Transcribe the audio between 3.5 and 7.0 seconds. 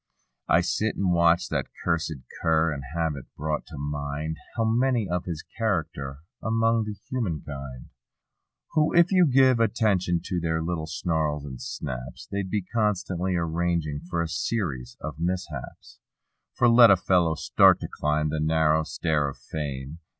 to mind How many of his character among the